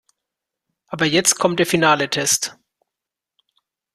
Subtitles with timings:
[0.87, 2.57] Aber jetzt kommt der finale Test.